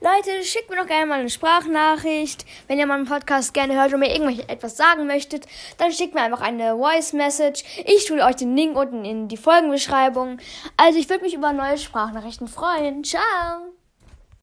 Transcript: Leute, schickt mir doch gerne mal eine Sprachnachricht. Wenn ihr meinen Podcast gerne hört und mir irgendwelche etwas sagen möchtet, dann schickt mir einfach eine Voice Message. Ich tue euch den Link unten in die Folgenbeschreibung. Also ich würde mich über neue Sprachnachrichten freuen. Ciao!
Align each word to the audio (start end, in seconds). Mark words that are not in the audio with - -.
Leute, 0.00 0.44
schickt 0.44 0.70
mir 0.70 0.76
doch 0.76 0.86
gerne 0.86 1.06
mal 1.06 1.18
eine 1.18 1.28
Sprachnachricht. 1.28 2.44
Wenn 2.68 2.78
ihr 2.78 2.86
meinen 2.86 3.06
Podcast 3.06 3.52
gerne 3.52 3.74
hört 3.74 3.92
und 3.92 3.98
mir 3.98 4.12
irgendwelche 4.12 4.48
etwas 4.48 4.76
sagen 4.76 5.08
möchtet, 5.08 5.46
dann 5.76 5.90
schickt 5.90 6.14
mir 6.14 6.22
einfach 6.22 6.40
eine 6.40 6.76
Voice 6.76 7.12
Message. 7.14 7.64
Ich 7.84 8.06
tue 8.06 8.22
euch 8.22 8.36
den 8.36 8.56
Link 8.56 8.76
unten 8.76 9.04
in 9.04 9.26
die 9.26 9.36
Folgenbeschreibung. 9.36 10.38
Also 10.76 11.00
ich 11.00 11.08
würde 11.08 11.24
mich 11.24 11.34
über 11.34 11.52
neue 11.52 11.78
Sprachnachrichten 11.78 12.46
freuen. 12.46 13.02
Ciao! 13.02 13.77